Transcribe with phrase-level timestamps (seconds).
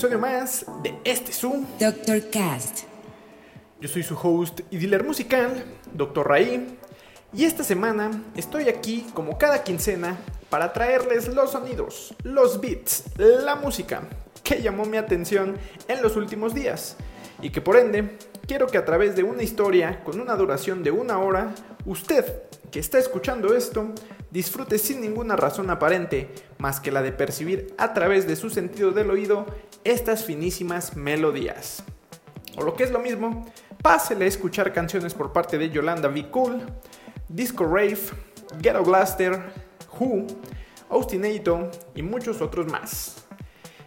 [0.00, 1.66] Episodio más de este Zoom.
[1.78, 2.30] Dr.
[2.30, 2.84] Cast.
[3.82, 6.26] Yo soy su host y dealer musical, Dr.
[6.26, 6.78] Raí,
[7.34, 10.16] y esta semana estoy aquí como cada quincena
[10.48, 14.00] para traerles los sonidos, los beats, la música
[14.42, 16.96] que llamó mi atención en los últimos días
[17.42, 20.92] y que por ende quiero que a través de una historia con una duración de
[20.92, 23.92] una hora, usted que está escuchando esto
[24.30, 28.92] disfrute sin ninguna razón aparente más que la de percibir a través de su sentido
[28.92, 29.46] del oído
[29.84, 31.82] estas finísimas melodías.
[32.56, 33.46] O lo que es lo mismo,
[33.82, 36.30] pásele a escuchar canciones por parte de Yolanda V.
[36.30, 36.60] Cool,
[37.28, 37.98] Disco Rave,
[38.60, 39.40] Ghetto Blaster,
[39.98, 40.26] Who,
[40.88, 43.24] Austinato y muchos otros más.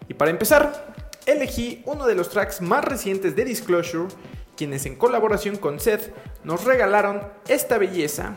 [0.08, 0.94] Y para empezar,
[1.26, 4.08] elegí uno de los tracks más recientes de Disclosure,
[4.56, 8.36] quienes en colaboración con Seth nos regalaron esta belleza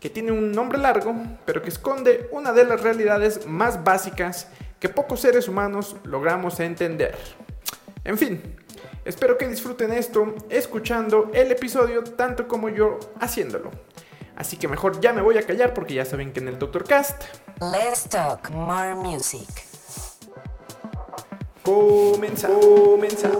[0.00, 4.88] que tiene un nombre largo, pero que esconde una de las realidades más básicas que
[4.88, 7.16] pocos seres humanos logramos entender.
[8.04, 8.40] En fin,
[9.04, 13.70] espero que disfruten esto escuchando el episodio tanto como yo haciéndolo.
[14.36, 16.84] Así que mejor ya me voy a callar porque ya saben que en el Doctor
[16.84, 17.24] Cast
[17.60, 19.48] Let's talk more music.
[21.64, 23.30] comienza, comienza.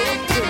[0.00, 0.49] cook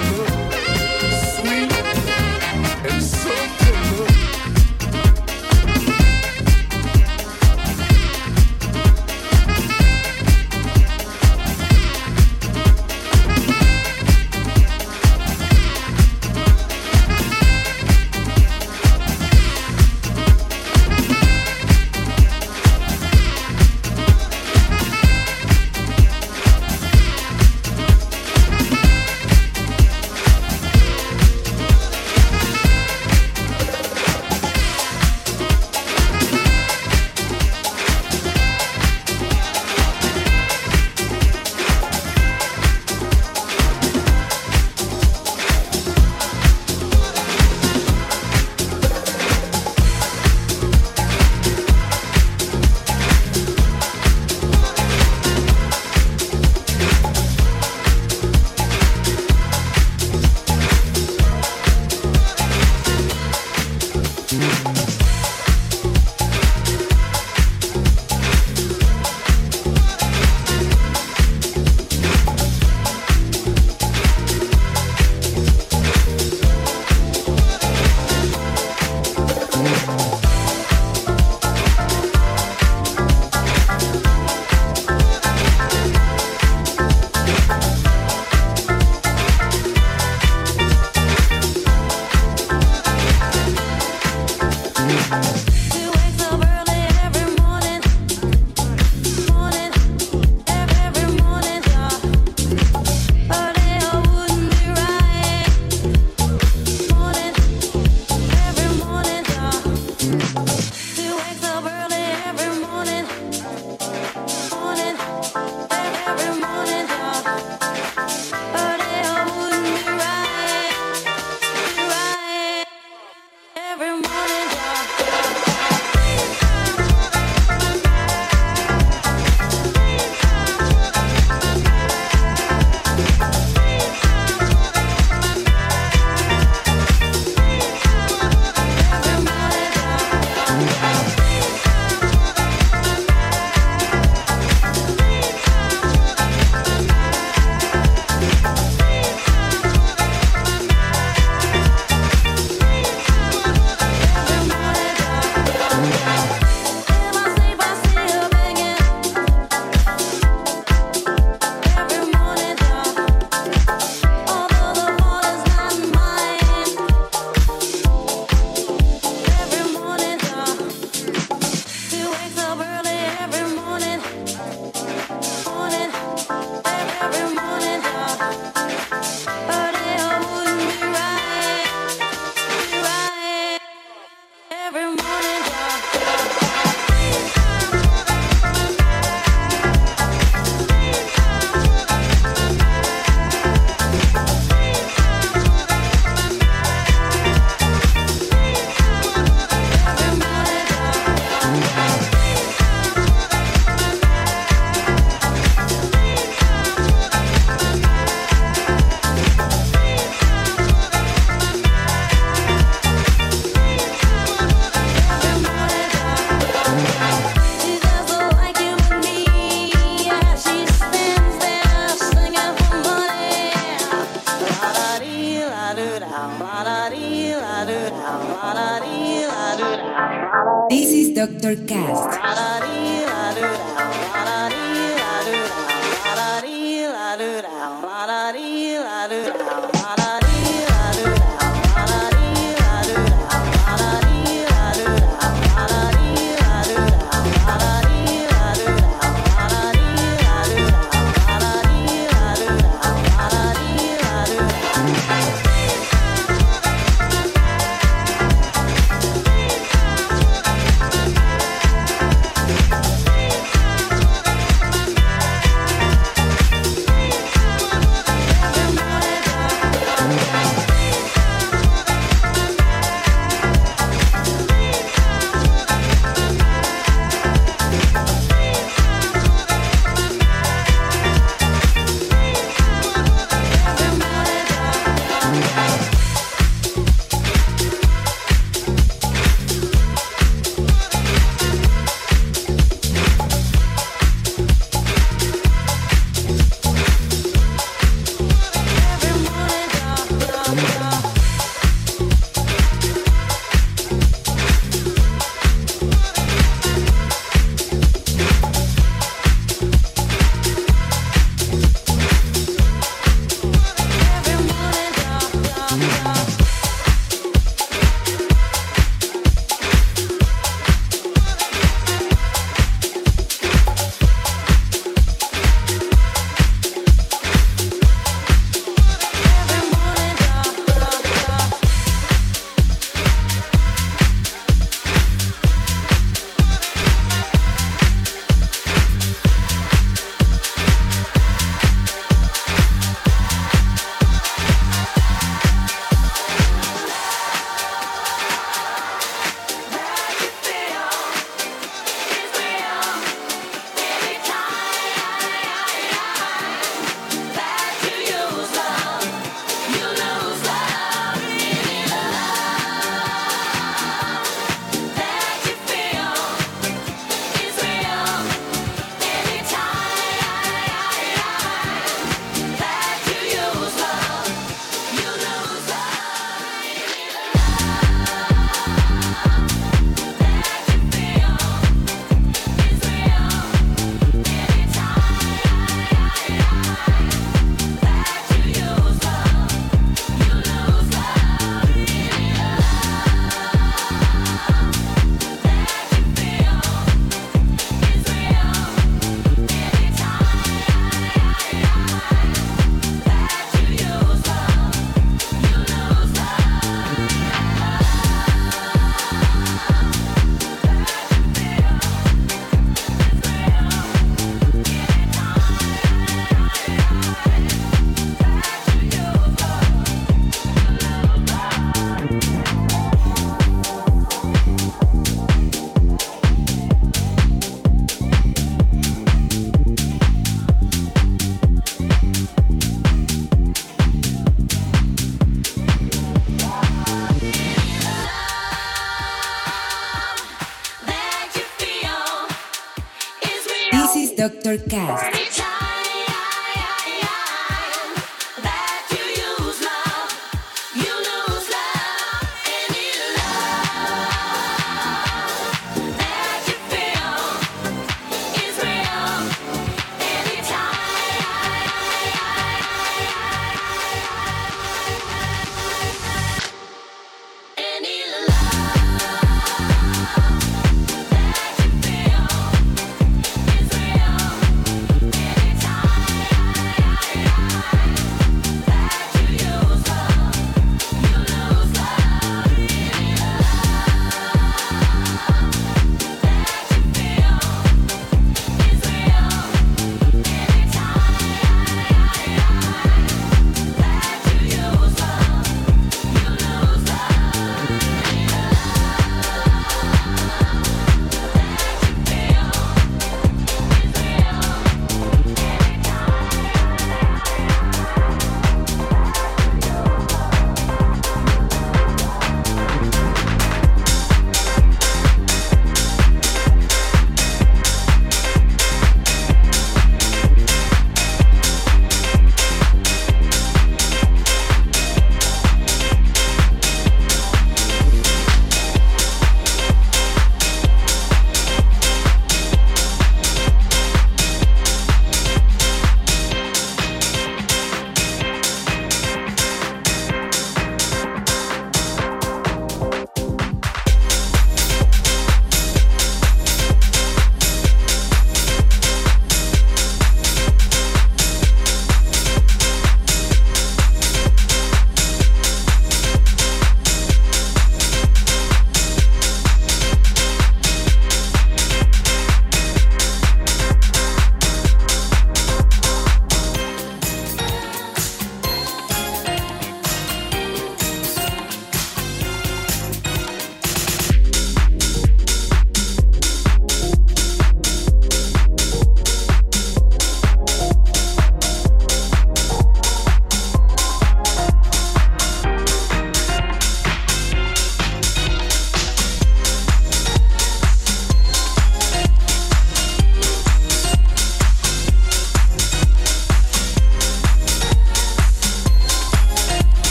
[444.56, 445.10] Dr.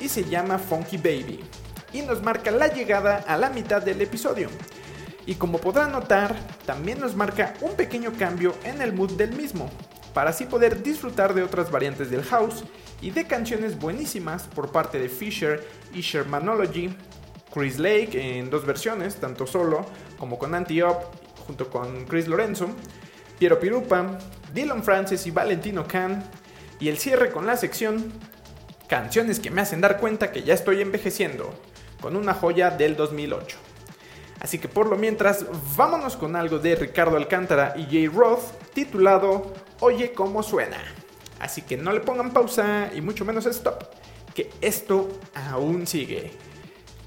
[0.00, 1.44] Y se llama Funky Baby.
[1.92, 4.48] Y nos marca la llegada a la mitad del episodio.
[5.26, 9.68] Y como podrán notar, también nos marca un pequeño cambio en el mood del mismo,
[10.14, 12.64] para así poder disfrutar de otras variantes del house
[13.00, 16.94] y de canciones buenísimas por parte de Fisher y Shermanology,
[17.52, 19.86] Chris Lake en dos versiones, tanto solo
[20.18, 20.96] como con Anti-Up
[21.46, 22.68] junto con Chris Lorenzo,
[23.38, 24.18] Piero Pirupa,
[24.54, 26.24] Dylan Francis y Valentino Khan,
[26.78, 28.12] y el cierre con la sección
[28.88, 31.52] Canciones que me hacen dar cuenta que ya estoy envejeciendo,
[32.00, 33.56] con una joya del 2008.
[34.40, 35.44] Así que por lo mientras,
[35.76, 40.78] vámonos con algo de Ricardo Alcántara y Jay Roth titulado Oye cómo suena.
[41.40, 43.84] Así que no le pongan pausa y mucho menos stop,
[44.34, 45.08] que esto
[45.50, 46.32] aún sigue.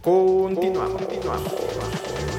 [0.01, 2.38] Continuamos, continuamos.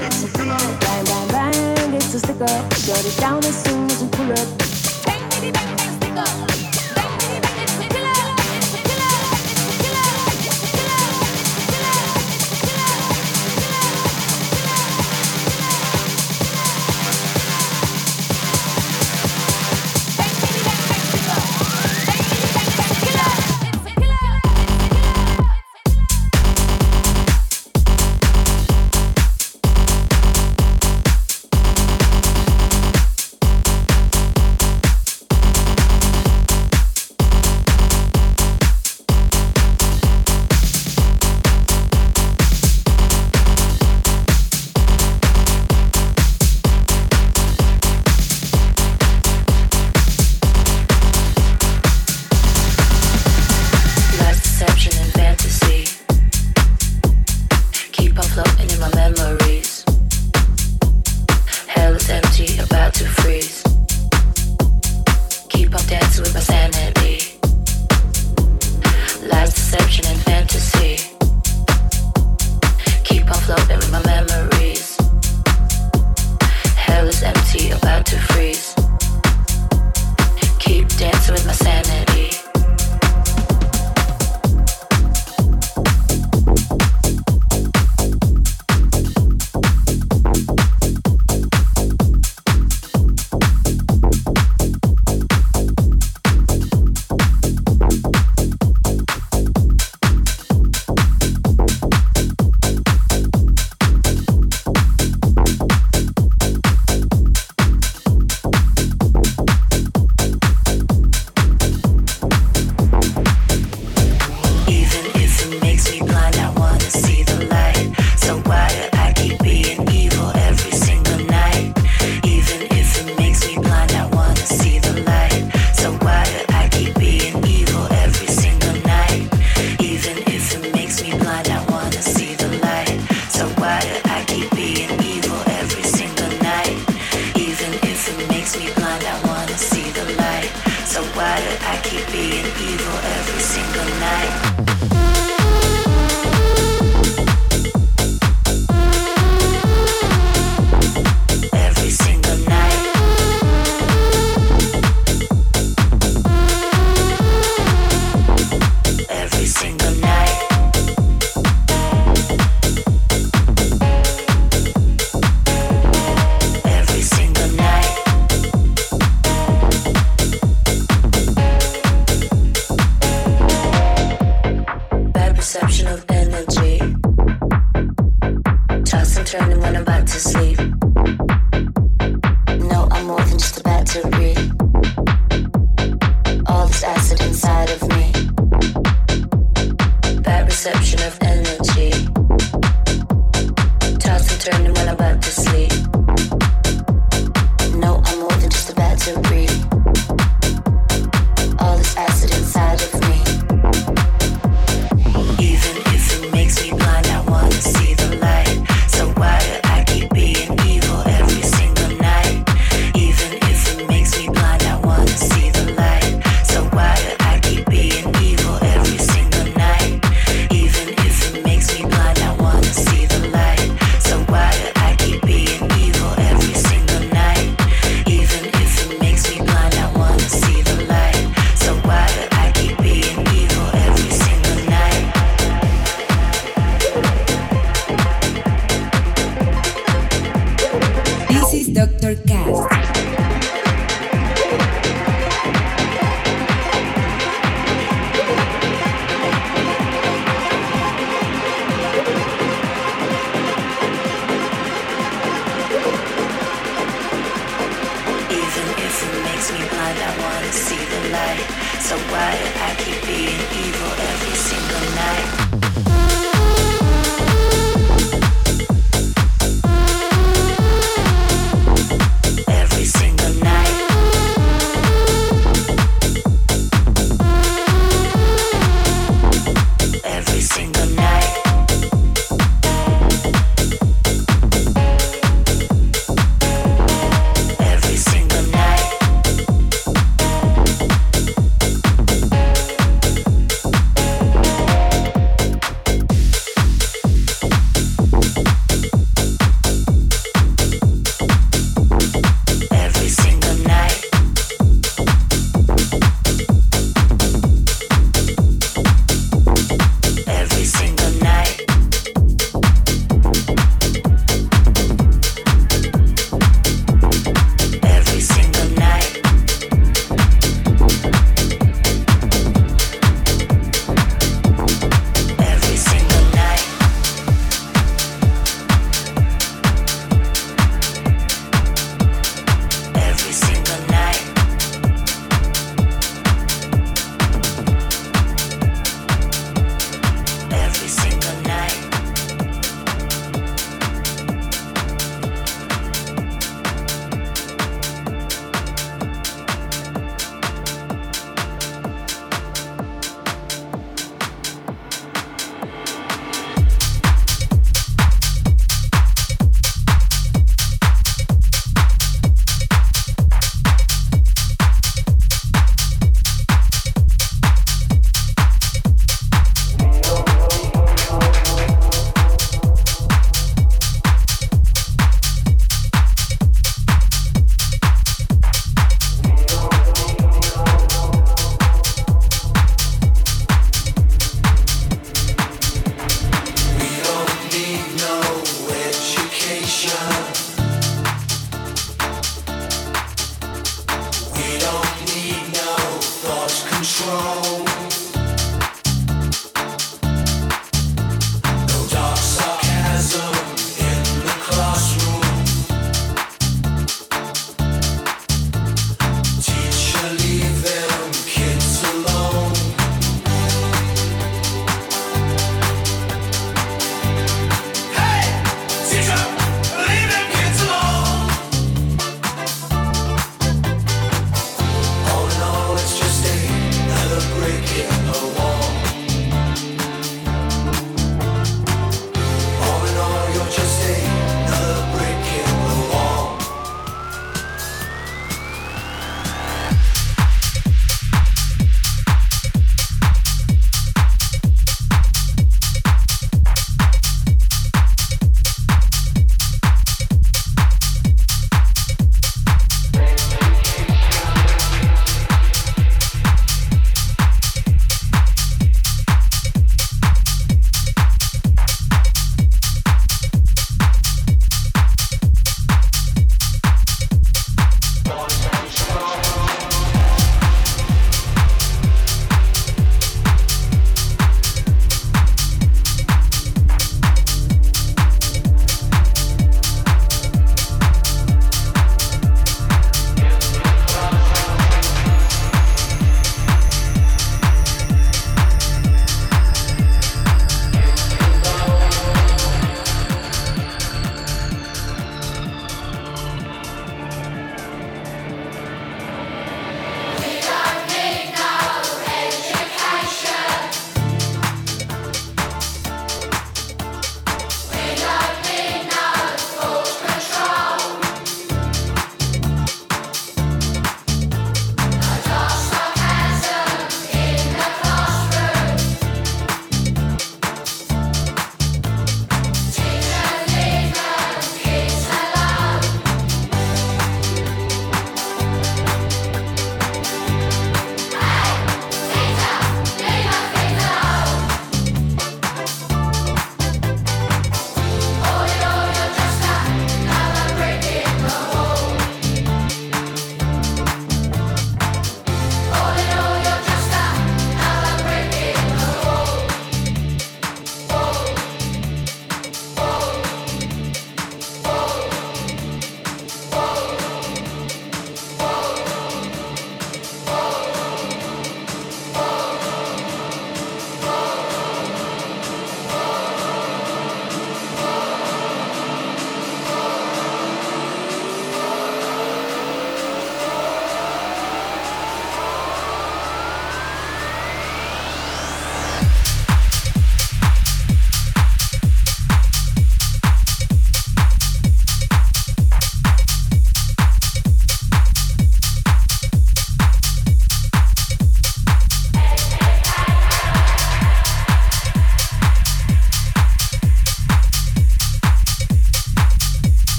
[0.00, 2.74] Bang, bang, bang, it's a stick up.
[2.74, 4.58] Shut it down as soon as we pull up.
[5.04, 6.49] Bang, bang, bang, stick up.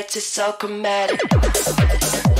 [0.00, 2.39] Lights, it's all chromatic.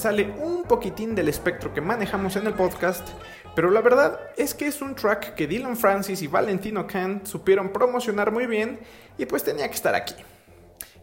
[0.00, 3.06] Sale un poquitín del espectro que manejamos en el podcast,
[3.54, 7.72] pero la verdad es que es un track que Dylan Francis y Valentino Kant supieron
[7.72, 8.80] promocionar muy bien
[9.18, 10.14] y pues tenía que estar aquí.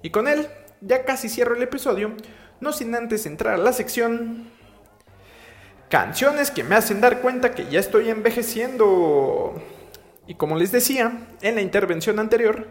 [0.02, 0.48] Y con él,
[0.82, 2.14] ya casi cierro el episodio,
[2.60, 4.52] no sin antes entrar a la sección
[5.90, 9.54] Canciones que me hacen dar cuenta que ya estoy envejeciendo.
[10.28, 12.68] Y como les decía en la intervención anterior,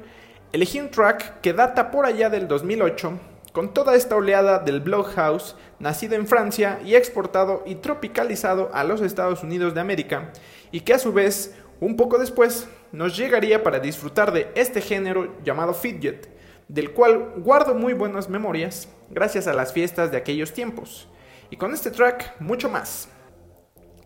[0.52, 3.18] elegí un track que data por allá del 2008,
[3.56, 4.84] con toda esta oleada del
[5.14, 10.30] House, nacido en Francia y exportado y tropicalizado a los Estados Unidos de América,
[10.70, 15.42] y que a su vez, un poco después, nos llegaría para disfrutar de este género
[15.42, 16.28] llamado Fidget,
[16.68, 21.08] del cual guardo muy buenas memorias gracias a las fiestas de aquellos tiempos.
[21.48, 23.08] Y con este track, mucho más.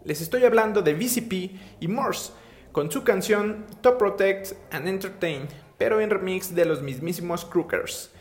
[0.05, 1.33] Les estoy hablando de VCP
[1.81, 2.31] y Morse,
[2.71, 8.13] con su canción Top Protect and Entertain, pero en remix de los mismísimos Crookers,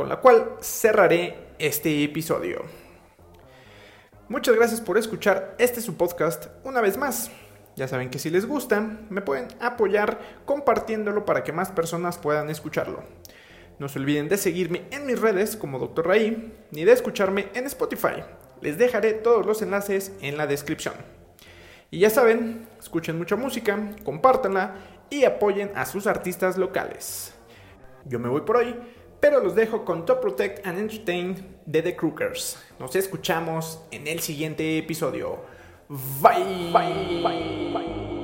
[0.00, 2.62] con la cual cerraré este episodio.
[4.30, 7.30] Muchas gracias por escuchar este su podcast una vez más.
[7.76, 8.80] Ya saben que si les gusta,
[9.10, 13.02] me pueden apoyar compartiéndolo para que más personas puedan escucharlo.
[13.78, 16.06] No se olviden de seguirme en mis redes como Dr.
[16.06, 18.24] Raí, ni de escucharme en Spotify.
[18.62, 20.94] Les dejaré todos los enlaces en la descripción.
[21.90, 24.76] Y ya saben, escuchen mucha música, compártanla
[25.10, 27.34] y apoyen a sus artistas locales.
[28.06, 28.74] Yo me voy por hoy,
[29.20, 32.58] pero los dejo con Top Protect and Entertain de The Crookers.
[32.78, 35.38] Nos escuchamos en el siguiente episodio.
[35.88, 36.72] Bye.
[36.72, 38.19] bye, bye, bye.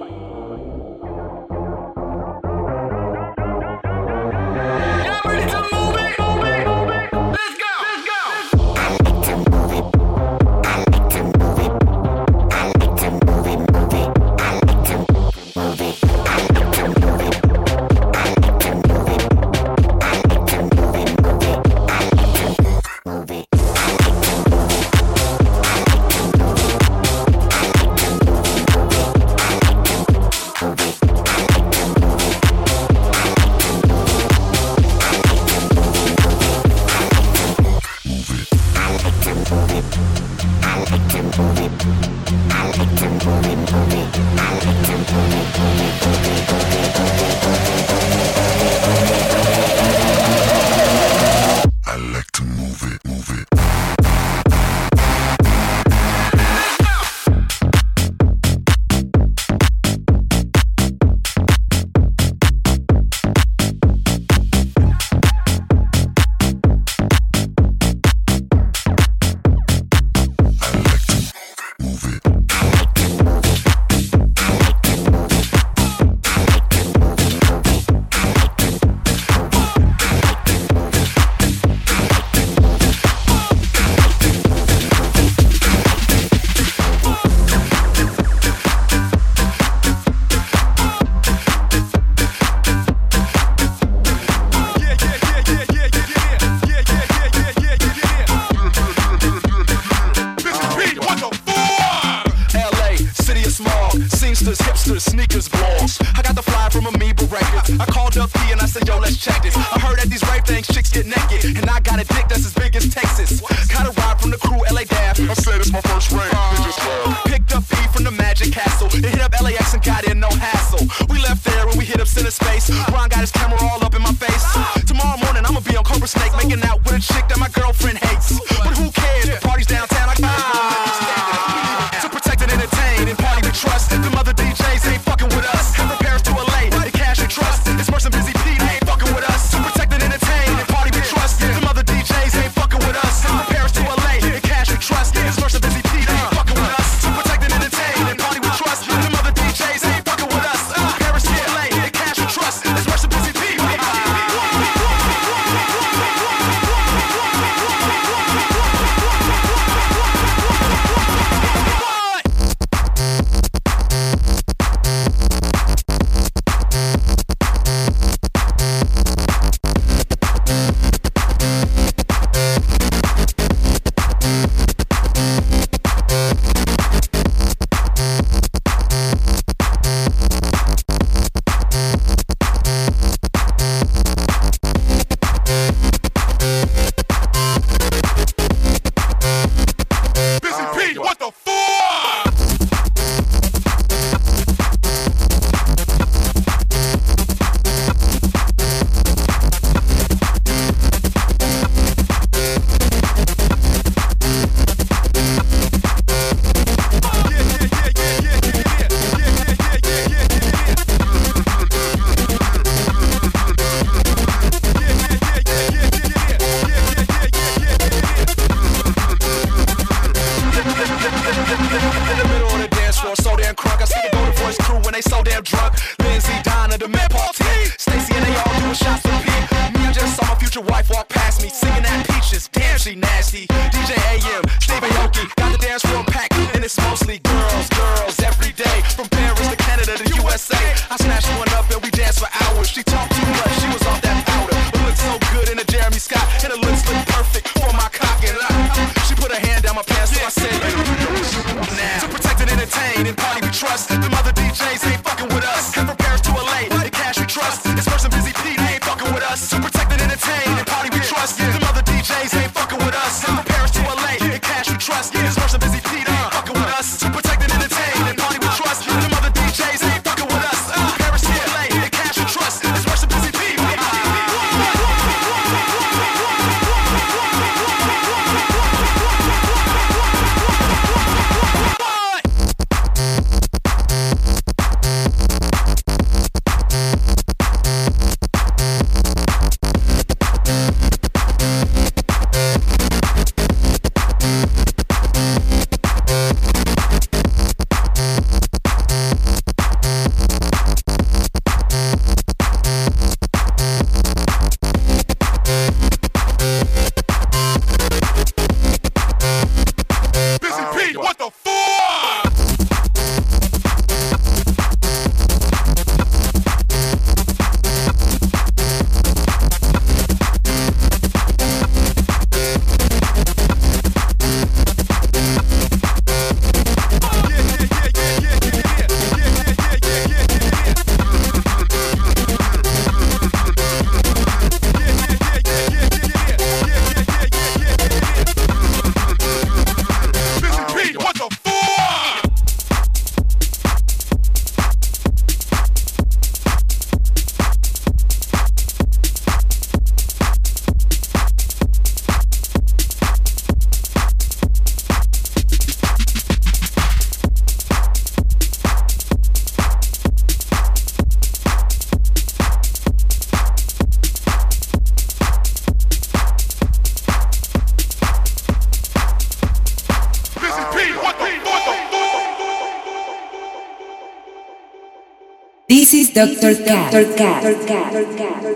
[376.16, 376.54] Dr.
[376.64, 376.92] Cat.
[376.92, 377.12] Dr.
[377.14, 377.42] Cat.
[377.42, 377.66] Dr.
[377.66, 377.92] Cat.
[377.92, 378.16] Dr.
[378.16, 378.55] Cat.